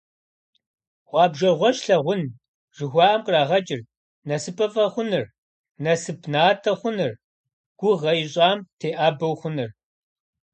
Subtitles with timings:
[1.09, 2.21] «Гъуэбжэгъуэщ лъагъун»
[2.75, 3.87] жыхуаӏэм кърагъэкӏырт
[4.27, 5.25] насыпыфӀэ хъуныр,
[5.83, 7.13] насып натӀэ хъуныр,
[7.79, 9.69] гугъэ ищӀам теӀэбэу хъуныр.